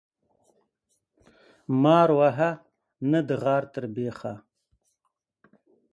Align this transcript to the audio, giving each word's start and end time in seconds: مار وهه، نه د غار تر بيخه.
مار 1.81 2.09
وهه، 2.19 2.51
نه 3.11 3.19
د 3.27 3.29
غار 3.41 3.63
تر 3.73 3.83
بيخه. 3.95 4.33